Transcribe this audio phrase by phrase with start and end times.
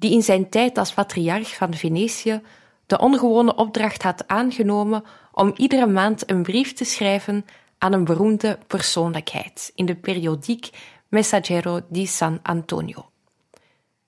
[0.00, 2.42] die in zijn tijd als patriarch van Venetië
[2.86, 7.44] de ongewone opdracht had aangenomen om iedere maand een brief te schrijven
[7.78, 10.70] aan een beroemde persoonlijkheid in de periodiek
[11.08, 13.10] Messaggero di San Antonio.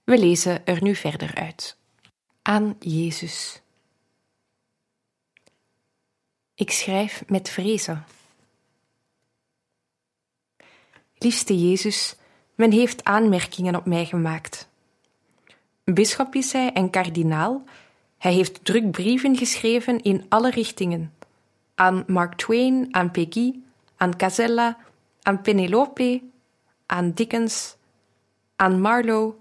[0.04, 1.76] We lezen er nu verder uit.
[2.42, 3.62] Aan Jezus.
[6.54, 8.04] Ik schrijf met vrezen.
[11.18, 12.16] Liefste Jezus,
[12.54, 14.70] men heeft aanmerkingen op mij gemaakt.
[15.84, 17.64] Bisschop is hij en kardinaal.
[18.18, 21.14] Hij heeft druk brieven geschreven in alle richtingen.
[21.74, 23.54] Aan Mark Twain, aan Peggy,
[23.96, 24.78] aan Casella,
[25.22, 26.22] aan Penelope,
[26.86, 27.76] aan Dickens,
[28.56, 29.34] aan Marlowe,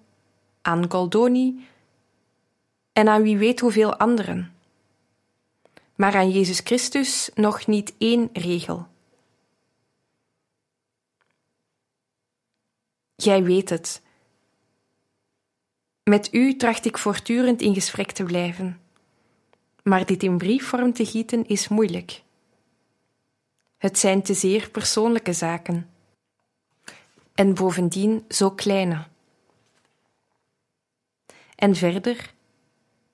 [0.61, 1.67] aan Goldoni
[2.94, 4.53] en aan wie weet hoeveel anderen.
[5.95, 8.88] Maar aan Jezus Christus nog niet één regel.
[13.16, 14.02] Jij weet het.
[16.12, 18.81] Met u tracht ik voortdurend in gesprek te blijven.
[19.84, 22.22] Maar dit in briefvorm te gieten is moeilijk.
[23.78, 25.89] Het zijn te zeer persoonlijke zaken.
[27.33, 29.08] En bovendien zo kleine.
[31.55, 32.33] En verder,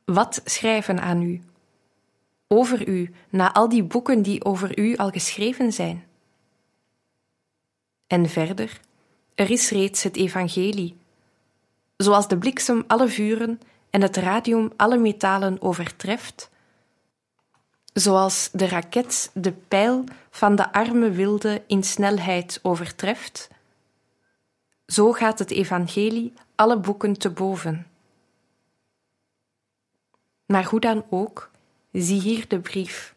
[0.06, 1.41] wat schrijven aan u?
[2.47, 6.06] Over u, na al die boeken die over u al geschreven zijn.
[8.07, 8.80] En verder,
[9.36, 10.96] er is reeds het evangelie,
[11.97, 16.50] zoals de bliksem alle vuren en het radium alle metalen overtreft,
[17.94, 23.50] zoals de raket de pijl van de arme wilde in snelheid overtreft,
[24.88, 27.88] zo gaat het evangelie alle boeken te boven.
[30.46, 31.52] Maar hoe dan ook,
[31.91, 33.16] zie hier de brief.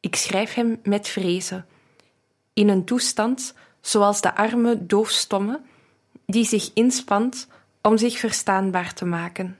[0.00, 1.66] Ik schrijf hem met vrezen,
[2.52, 5.60] in een toestand zoals de arme doofstomme
[6.30, 7.48] die zich inspant
[7.82, 9.58] om zich verstaanbaar te maken.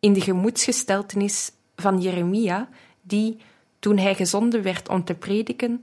[0.00, 2.68] In de gemoedsgesteltenis van Jeremia,
[3.00, 3.36] die,
[3.78, 5.80] toen hij gezonden werd om te prediken,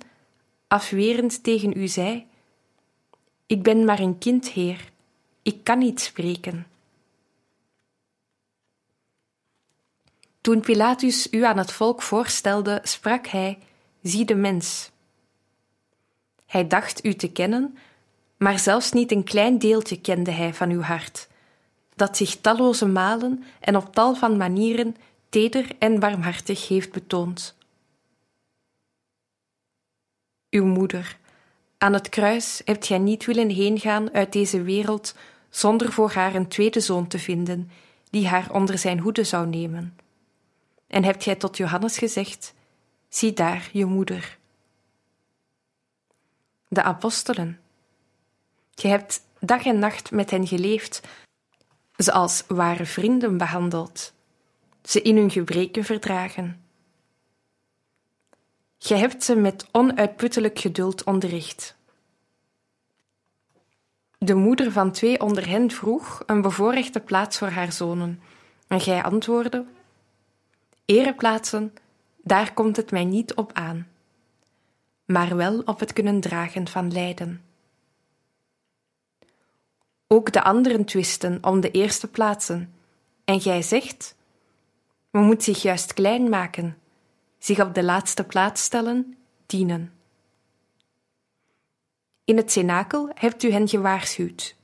[0.67, 2.25] afwerend tegen u zei:
[3.45, 4.91] Ik ben maar een kind, Heer,
[5.41, 6.67] ik kan niet spreken.
[10.41, 13.57] Toen Pilatus u aan het volk voorstelde, sprak hij:
[14.01, 14.91] Zie de mens.
[16.45, 17.77] Hij dacht u te kennen,
[18.39, 21.27] maar zelfs niet een klein deeltje kende hij van uw hart,
[21.95, 24.95] dat zich talloze malen en op tal van manieren
[25.29, 27.57] teder en barmhartig heeft betoond.
[30.49, 31.17] Uw moeder,
[31.77, 35.15] aan het kruis hebt gij niet willen heengaan uit deze wereld
[35.49, 37.71] zonder voor haar een tweede zoon te vinden,
[38.09, 39.97] die haar onder zijn hoede zou nemen.
[40.87, 42.53] En hebt gij tot Johannes gezegd:
[43.09, 44.37] Zie daar je moeder.
[46.67, 47.59] De apostelen,
[48.81, 51.01] je hebt dag en nacht met hen geleefd,
[51.97, 54.13] ze als ware vrienden behandeld,
[54.83, 56.63] ze in hun gebreken verdragen.
[58.77, 61.77] Je hebt ze met onuitputtelijk geduld onderricht.
[64.17, 68.21] De moeder van twee onder hen vroeg een bevoorrechte plaats voor haar zonen,
[68.67, 69.65] en gij antwoordde:
[70.85, 71.73] Ereplaatsen,
[72.23, 73.87] daar komt het mij niet op aan,
[75.05, 77.48] maar wel op het kunnen dragen van lijden.
[80.11, 82.73] Ook de anderen twisten om de eerste plaatsen.
[83.25, 84.15] En jij zegt:
[85.09, 86.77] men moet zich juist klein maken,
[87.37, 89.93] zich op de laatste plaats stellen, dienen.
[92.23, 94.55] In het cenakel hebt u hen gewaarschuwd.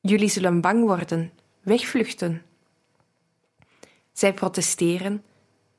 [0.00, 2.42] Jullie zullen bang worden, wegvluchten.
[4.12, 5.24] Zij protesteren,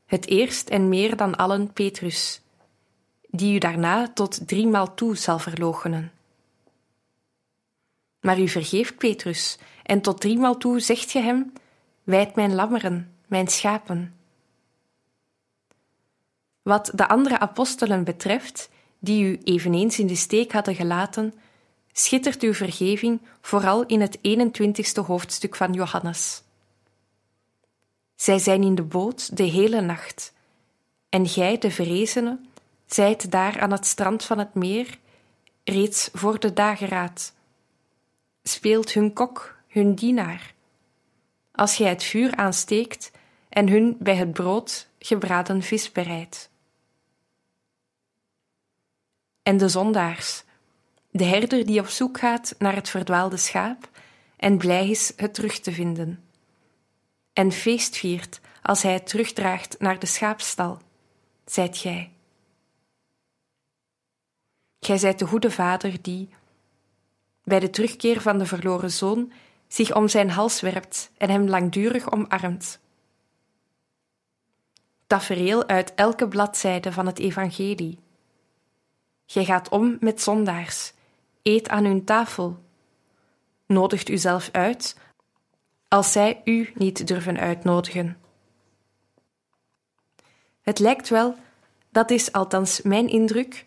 [0.05, 2.41] het eerst en meer dan allen Petrus,
[3.29, 6.11] die u daarna tot driemaal toe zal verloochenen.
[8.21, 11.53] Maar u vergeeft Petrus, en tot driemaal toe zegt ge hem:
[12.03, 14.15] Wijd mijn lammeren, mijn schapen.
[16.61, 18.69] Wat de andere apostelen betreft,
[18.99, 21.33] die u eveneens in de steek hadden gelaten,
[21.91, 26.41] schittert uw vergeving vooral in het 21ste hoofdstuk van Johannes.
[28.15, 30.33] Zij zijn in de boot de hele nacht,
[31.09, 32.39] en gij, de verezene,
[32.85, 34.99] zijt daar aan het strand van het meer,
[35.63, 37.33] reeds voor de dageraad.
[38.47, 40.53] Speelt hun kok, hun dienaar.
[41.51, 43.11] Als gij het vuur aansteekt
[43.49, 46.49] en hun bij het brood gebraden vis bereidt.
[49.43, 50.43] En de zondaars,
[51.09, 53.89] de herder die op zoek gaat naar het verdwaalde schaap
[54.37, 56.23] en blij is het terug te vinden.
[57.33, 60.81] En feest viert als hij het terugdraagt naar de schaapstal,
[61.45, 62.11] zijt gij.
[64.79, 66.29] Gij zijt de goede vader die,
[67.47, 69.31] bij de terugkeer van de verloren zoon,
[69.67, 72.79] zich om zijn hals werpt en hem langdurig omarmt.
[75.07, 77.99] Tafereel uit elke bladzijde van het Evangelie.
[79.25, 80.93] Gij gaat om met zondaars,
[81.41, 82.63] eet aan hun tafel,
[83.65, 84.97] nodigt uzelf uit
[85.87, 88.17] als zij u niet durven uitnodigen.
[90.61, 91.35] Het lijkt wel,
[91.89, 93.65] dat is althans mijn indruk,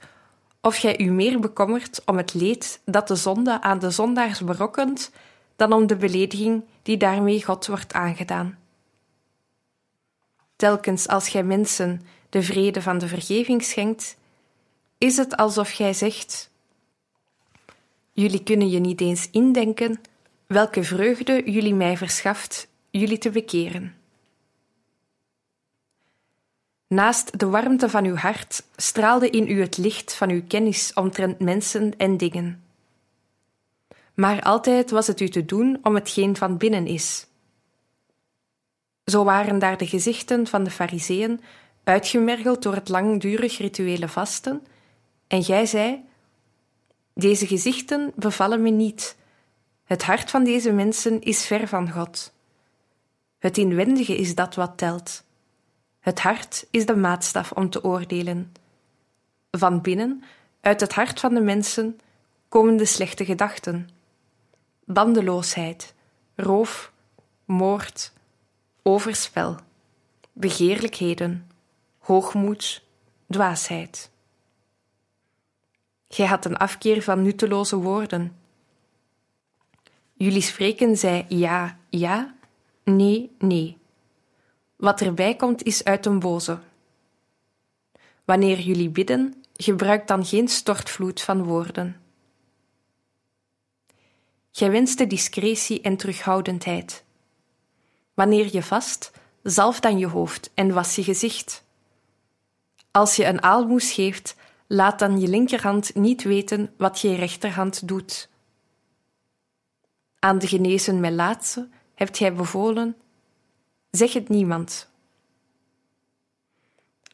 [0.61, 5.11] of gij u meer bekommert om het leed dat de zonde aan de zondaars berokkent,
[5.57, 8.59] dan om de belediging die daarmee God wordt aangedaan.
[10.57, 14.17] Telkens als gij mensen de vrede van de vergeving schenkt,
[14.99, 16.51] is het alsof gij zegt:
[18.12, 20.01] Jullie kunnen je niet eens indenken
[20.47, 24.00] welke vreugde jullie mij verschaft jullie te bekeren.
[26.95, 31.39] Naast de warmte van uw hart straalde in u het licht van uw kennis omtrent
[31.39, 32.65] mensen en dingen.
[34.15, 37.27] Maar altijd was het u te doen om hetgeen van binnen is.
[39.05, 41.41] Zo waren daar de gezichten van de Fariseeën,
[41.85, 44.67] uitgemergeld door het langdurig rituele vasten,
[45.27, 46.05] en gij zei:
[47.15, 49.17] Deze gezichten bevallen me niet.
[49.85, 52.33] Het hart van deze mensen is ver van God.
[53.39, 55.29] Het inwendige is dat wat telt.
[56.00, 58.52] Het hart is de maatstaf om te oordelen.
[59.50, 60.25] Van binnen,
[60.61, 62.00] uit het hart van de mensen,
[62.49, 63.88] komen de slechte gedachten.
[64.85, 65.94] Bandeloosheid,
[66.35, 66.93] roof,
[67.44, 68.12] moord,
[68.82, 69.56] overspel,
[70.32, 71.50] begeerlijkheden,
[71.99, 72.82] hoogmoed,
[73.29, 74.11] dwaasheid.
[76.08, 78.37] Gij had een afkeer van nutteloze woorden.
[80.12, 82.35] Jullie spreken zij ja, ja,
[82.85, 83.80] nee, nee.
[84.81, 86.59] Wat erbij komt is uit een boze.
[88.25, 92.00] Wanneer jullie bidden, gebruik dan geen stortvloed van woorden.
[94.53, 97.05] Gij wenste discretie en terughoudendheid.
[98.15, 99.12] Wanneer je vast,
[99.43, 101.65] zalf dan je hoofd en was je gezicht.
[102.91, 104.37] Als je een aalmoes geeft,
[104.67, 108.29] laat dan je linkerhand niet weten wat je rechterhand doet.
[110.19, 112.97] Aan de genezen Melaatse hebt gij bevolen
[113.91, 114.91] Zeg het niemand.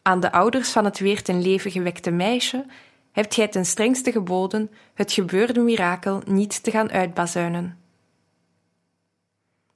[0.02, 2.67] Aan de ouders van het weer ten leven gewekte meisje
[3.12, 7.78] hebt gij ten strengste geboden het gebeurde mirakel niet te gaan uitbazuinen.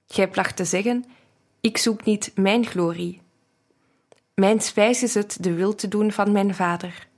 [0.06, 1.05] Gij placht te zeggen:
[1.61, 3.22] Ik zoek niet mijn glorie.
[4.34, 7.08] Mijn spijs is het de wil te doen van mijn vader.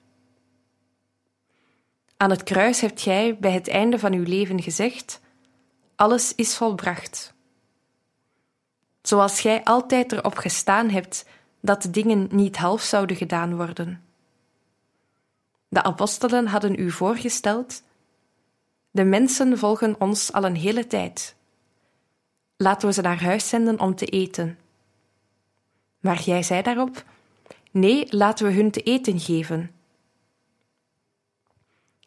[2.17, 5.21] Aan het kruis hebt gij bij het einde van uw leven gezegd:
[5.97, 7.35] Alles is volbracht
[9.03, 11.25] zoals gij altijd erop gestaan hebt
[11.61, 14.05] dat de dingen niet half zouden gedaan worden.
[15.69, 17.83] De apostelen hadden u voorgesteld:
[18.91, 21.35] De mensen volgen ons al een hele tijd.
[22.57, 24.59] Laten we ze naar huis zenden om te eten.
[26.01, 27.05] Maar jij zei daarop:
[27.71, 29.71] Nee, laten we hun te eten geven.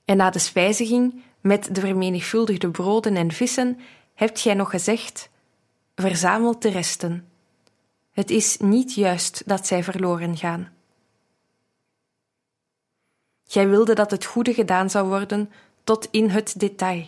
[0.06, 3.80] En na de spijziging met de vermenigvuldigde broden en vissen
[4.14, 5.30] hebt gij nog gezegd:
[5.96, 7.30] verzamelt de resten.
[8.12, 10.74] Het is niet juist dat zij verloren gaan.
[13.48, 15.52] Gij wilde dat het goede gedaan zou worden
[15.84, 17.06] tot in het detail.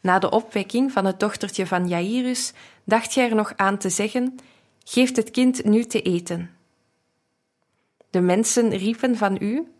[0.00, 2.52] Na de opwekking van het dochtertje van Jairus
[2.84, 4.38] dacht gij er nog aan te zeggen:
[4.84, 6.56] Geef het kind nu te eten.
[8.10, 9.72] De mensen riepen van u: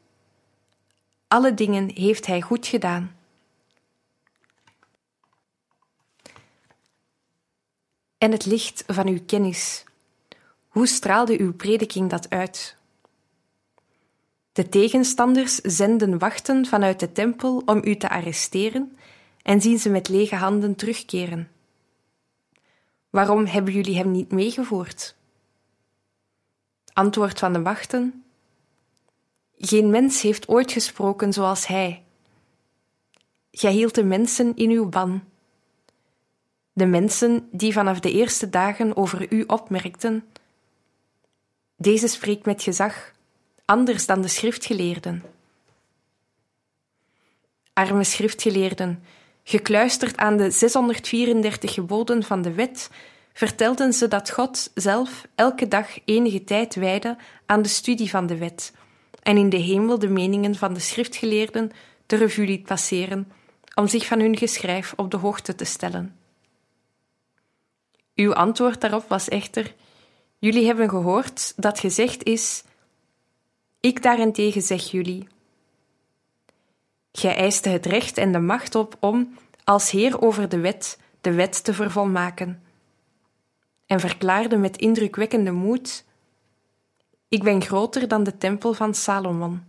[1.29, 3.17] Alle dingen heeft hij goed gedaan.
[8.23, 9.85] En het licht van uw kennis.
[10.69, 12.77] Hoe straalde uw prediking dat uit?
[14.53, 18.97] De tegenstanders zenden wachten vanuit de tempel om u te arresteren
[19.43, 21.51] en zien ze met lege handen terugkeren.
[23.11, 25.15] Waarom hebben jullie hem niet meegevoerd?
[26.93, 28.25] Antwoord van de wachten:
[29.59, 32.03] Geen mens heeft ooit gesproken zoals hij.
[33.51, 35.23] Gij hield de mensen in uw ban.
[36.73, 40.25] De mensen die vanaf de eerste dagen over u opmerkten.
[41.77, 43.13] Deze spreekt met gezag,
[43.65, 45.23] anders dan de schriftgeleerden.
[47.73, 49.03] Arme schriftgeleerden,
[49.45, 52.91] gekluisterd aan de 634 geboden van de wet,
[53.33, 58.37] vertelden ze dat God zelf elke dag enige tijd wijde aan de studie van de
[58.37, 58.73] wet
[59.23, 61.71] en in de hemel de meningen van de schriftgeleerden
[62.07, 63.33] de revue liet passeren
[63.75, 66.22] om zich van hun geschrijf op de hoogte te stellen.
[68.15, 69.75] Uw antwoord daarop was echter:
[70.39, 72.65] Jullie hebben gehoord dat gezegd is:
[73.81, 75.29] Ik daarentegen zeg jullie.
[77.13, 81.33] Gij eiste het recht en de macht op om, als Heer over de wet, de
[81.33, 82.63] wet te vervolmaken.
[83.87, 86.05] En verklaarde met indrukwekkende moed:
[87.29, 89.65] Ik ben groter dan de tempel van Salomon.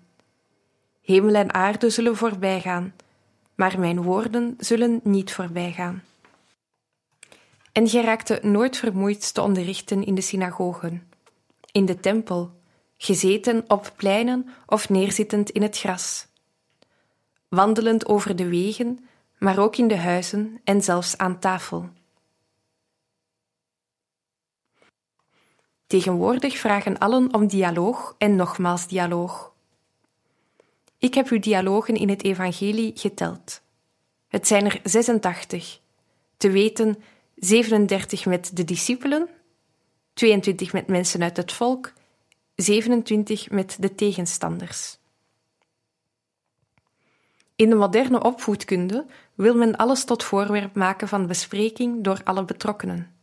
[1.01, 2.93] Hemel en aarde zullen voorbijgaan,
[3.55, 6.03] maar mijn woorden zullen niet voorbijgaan.
[7.73, 11.11] En gij raakte nooit vermoeid te onderrichten in de synagogen,
[11.71, 12.51] in de tempel,
[12.97, 16.27] gezeten op pleinen of neerzittend in het gras,
[17.47, 21.89] wandelend over de wegen, maar ook in de huizen en zelfs aan tafel.
[25.87, 29.53] Tegenwoordig vragen allen om dialoog en nogmaals dialoog.
[30.97, 33.61] Ik heb uw dialogen in het Evangelie geteld.
[34.27, 35.79] Het zijn er 86,
[36.37, 37.03] te weten
[37.43, 39.29] 37 met de discipelen,
[40.13, 41.93] 22 met mensen uit het volk,
[42.55, 44.97] 27 met de tegenstanders.
[47.55, 53.15] In de moderne opvoedkunde wil men alles tot voorwerp maken van bespreking door alle betrokkenen.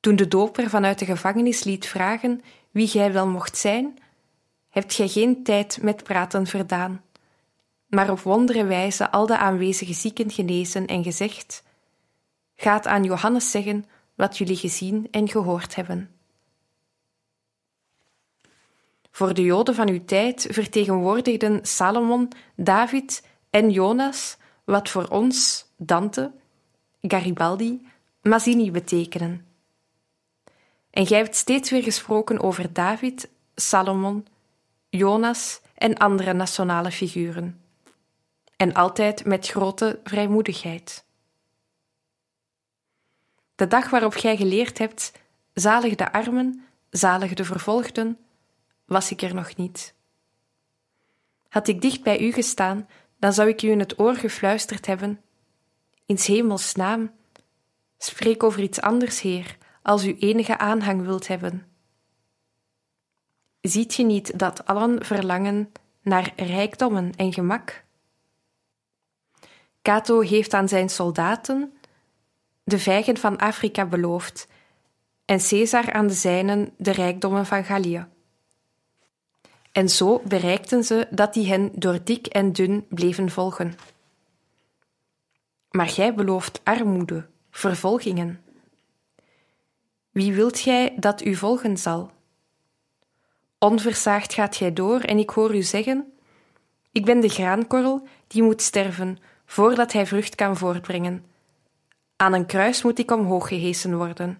[0.00, 3.98] Toen de doper vanuit de gevangenis liet vragen wie gij wel mocht zijn,
[4.68, 7.04] hebt gij geen tijd met praten verdaan,
[7.86, 11.62] maar op wondere wijze al de aanwezige zieken genezen en gezegd:
[12.56, 13.84] Gaat aan Johannes zeggen
[14.14, 16.10] wat jullie gezien en gehoord hebben.
[19.10, 26.32] Voor de Joden van uw tijd vertegenwoordigden Salomon, David en Jonas wat voor ons Dante,
[27.02, 27.86] Garibaldi,
[28.22, 29.46] Mazzini betekenen.
[30.90, 34.26] En gij hebt steeds weer gesproken over David, Salomon,
[34.88, 37.60] Jonas en andere nationale figuren.
[38.56, 41.03] En altijd met grote vrijmoedigheid.
[43.54, 45.12] De dag waarop gij geleerd hebt,
[45.52, 48.18] zalig de armen, zalig de vervolgden,
[48.84, 49.94] was ik er nog niet.
[51.48, 55.20] Had ik dicht bij u gestaan, dan zou ik u in het oor gefluisterd hebben:
[56.06, 57.10] In hemels naam,
[57.98, 61.66] spreek over iets anders, Heer, als u enige aanhang wilt hebben.
[63.60, 67.84] Ziet je niet dat allen verlangen naar rijkdommen en gemak?
[69.82, 71.72] Cato heeft aan zijn soldaten
[72.64, 74.48] de vijgen van Afrika beloofd
[75.24, 78.06] en Caesar aan de zijnen de rijkdommen van Gallië.
[79.72, 83.74] En zo bereikten ze dat die hen door dik en dun bleven volgen.
[85.70, 88.44] Maar gij belooft armoede, vervolgingen.
[90.10, 92.10] Wie wilt gij dat u volgen zal?
[93.58, 96.12] Onversaagd gaat gij door en ik hoor u zeggen:
[96.92, 101.33] Ik ben de graankorrel die moet sterven voordat hij vrucht kan voortbrengen.
[102.16, 104.38] Aan een kruis moet ik omhoog gehesen worden.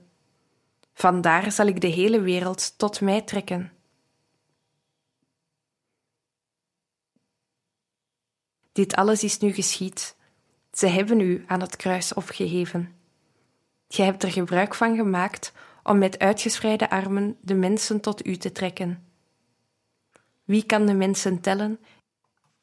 [0.93, 3.73] Vandaar zal ik de hele wereld tot mij trekken.
[8.73, 10.17] Dit alles is nu geschied.
[10.73, 12.95] Ze hebben u aan het kruis opgeheven.
[13.89, 15.53] Gij hebt er gebruik van gemaakt
[15.83, 19.05] om met uitgespreide armen de mensen tot u te trekken.
[20.45, 21.79] Wie kan de mensen tellen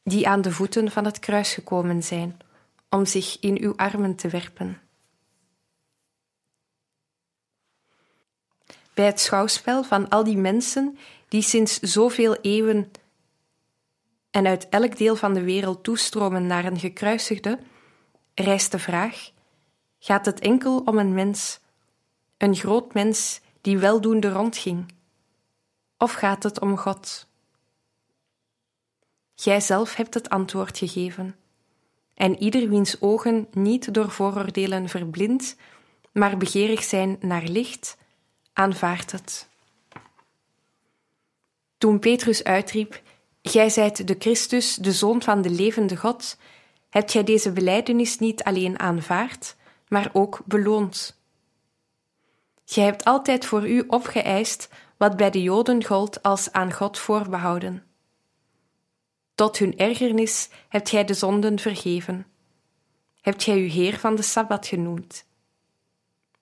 [0.04, 2.40] die aan de voeten van het kruis gekomen zijn
[2.90, 4.82] om zich in uw armen te werpen?
[9.02, 12.92] Bij het schouwspel van al die mensen die sinds zoveel eeuwen
[14.32, 17.60] en uit elk deel van de wereld toestromen naar een gekruisigde,
[18.36, 19.32] rijst de vraag:
[20.00, 21.60] gaat het enkel om een mens,
[22.38, 24.94] een groot mens die weldoende rondging?
[25.98, 27.28] Of gaat het om God?
[29.36, 31.36] Gij zelf hebt het antwoord gegeven.
[32.14, 35.56] En ieder wiens ogen niet door vooroordelen verblind,
[36.12, 38.00] maar begeerig zijn naar licht,
[38.62, 39.50] aanvaardt het.
[41.78, 43.02] Toen Petrus uitriep:
[43.42, 46.38] Gij zijt de Christus, de Zoon van de levende God,
[46.90, 49.56] hebt gij deze belijdenis niet alleen aanvaard,
[49.88, 51.20] maar ook beloond
[52.66, 57.84] Gij hebt altijd voor u opgeëist wat bij de Joden gold als aan God voorbehouden.
[59.36, 62.26] Tot hun ergernis hebt gij de zonden vergeven.
[63.22, 65.26] Hebt gij u Heer van de Sabbat genoemd?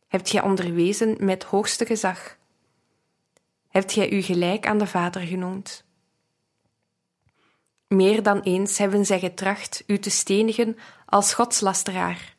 [0.09, 2.37] Hebt gij onderwezen met hoogste gezag?
[3.67, 5.83] Hebt gij u gelijk aan de Vader genoemd?
[7.87, 12.35] Meer dan eens hebben zij getracht u te stenigen als godslasteraar,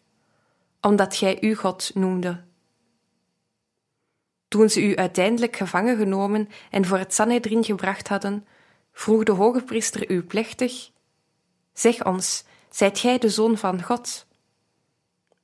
[0.81, 2.45] omdat gij u God noemde.
[4.49, 8.47] Toen ze u uiteindelijk gevangen genomen en voor het Sanhedrin gebracht hadden,
[8.93, 10.91] vroeg de hoge priester u plechtig:
[11.73, 14.27] Zeg ons, zijt gij de zoon van God?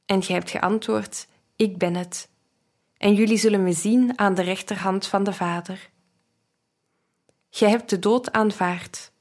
[0.06, 1.26] En gij hebt geantwoord:
[1.56, 2.28] Ik ben het.
[2.96, 5.90] En jullie zullen me zien aan de rechterhand van de Vader.
[7.50, 9.12] Gij hebt de dood aanvaard,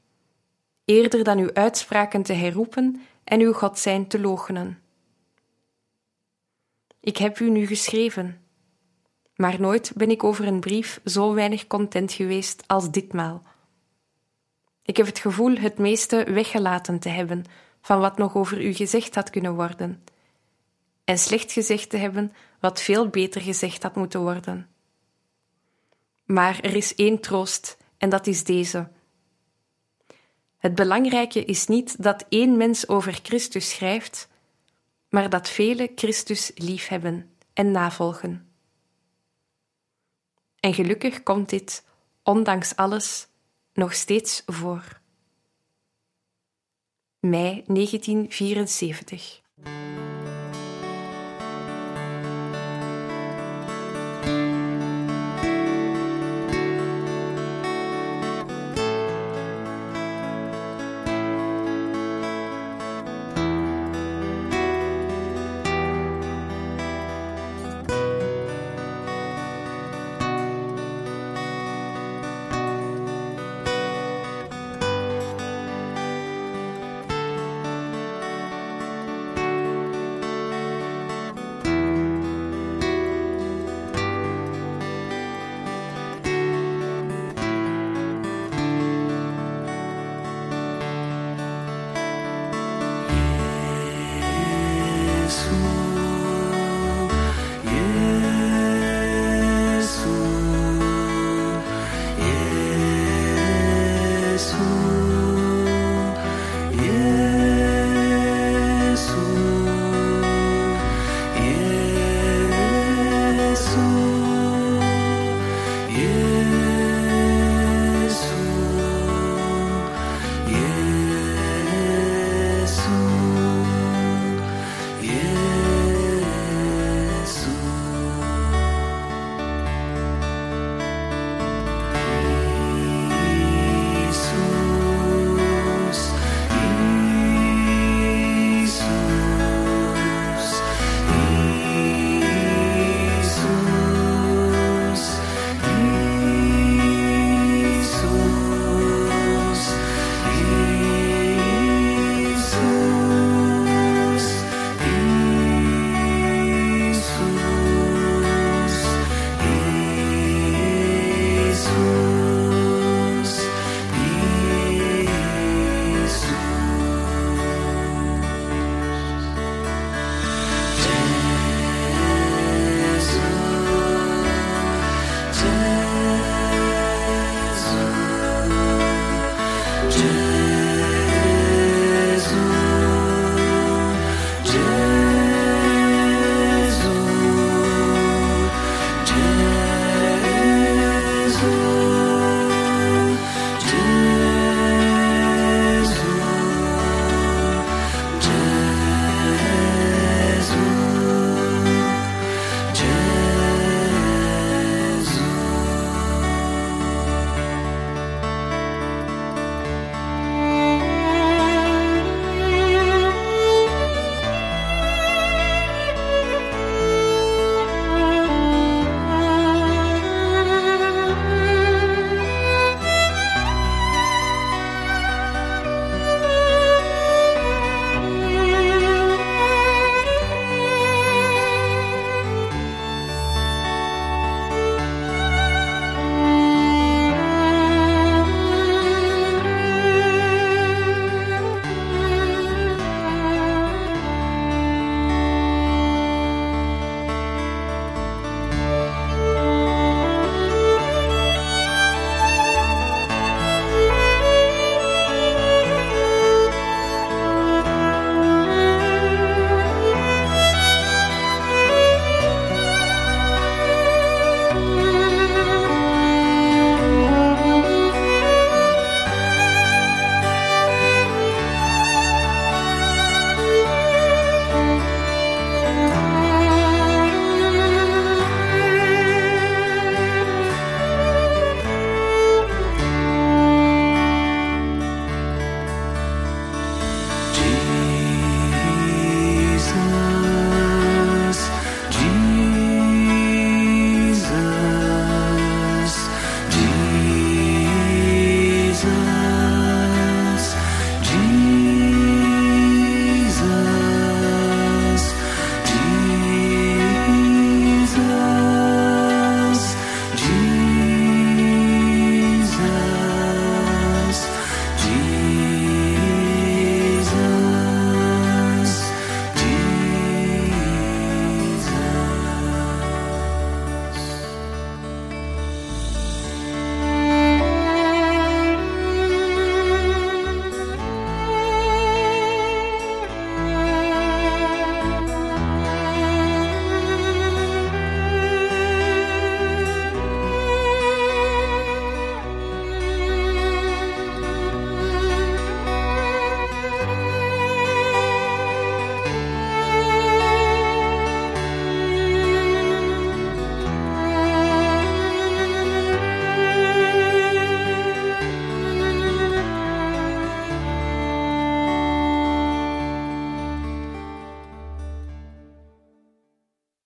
[0.85, 4.79] eerder dan uw uitspraken te herroepen en uw God zijn te loochenen.
[6.99, 8.41] Ik heb u nu geschreven,
[9.35, 13.43] maar nooit ben ik over een brief zo weinig content geweest als ditmaal.
[14.83, 17.43] Ik heb het gevoel het meeste weggelaten te hebben
[17.81, 20.03] van wat nog over u gezegd had kunnen worden,
[21.05, 24.69] en slecht gezegd te hebben wat veel beter gezegd had moeten worden.
[26.23, 28.91] Maar er is één troost, en dat is deze.
[30.57, 34.29] Het belangrijke is niet dat één mens over Christus schrijft,
[35.09, 38.49] maar dat velen Christus liefhebben en navolgen.
[40.59, 41.85] En gelukkig komt dit,
[42.23, 43.27] ondanks alles,
[43.73, 45.01] nog steeds voor.
[47.19, 49.41] Mei 1974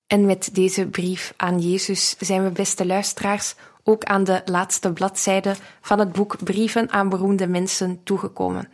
[0.10, 5.56] En met deze brief aan Jezus zijn we, beste luisteraars, ook aan de laatste bladzijde
[5.82, 8.70] van het boek Brieven aan beroemde mensen toegekomen.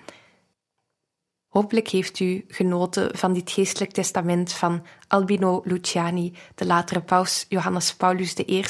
[1.48, 7.95] Hopelijk heeft u genoten van dit geestelijk testament van Albino Luciani, de latere paus Johannes
[7.95, 8.65] Paulus I,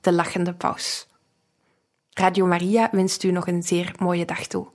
[0.00, 1.08] de lachende paus.
[2.10, 4.66] Radio Maria wenst u nog een zeer mooie dag toe.